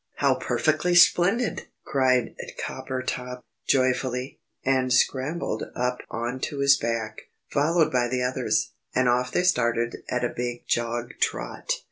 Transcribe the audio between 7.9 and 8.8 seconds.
by the others.